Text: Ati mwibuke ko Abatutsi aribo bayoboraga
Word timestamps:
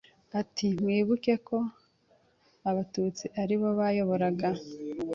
Ati 0.39 0.65
mwibuke 0.81 1.33
ko 1.47 1.57
Abatutsi 2.69 3.25
aribo 3.41 3.67
bayoboraga 3.79 4.49